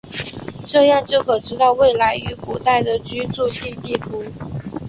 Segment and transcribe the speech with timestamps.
[0.65, 4.23] 这样就可知道未来与古代的居住地地图。